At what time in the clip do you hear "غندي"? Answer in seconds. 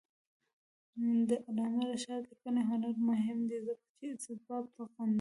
4.95-5.09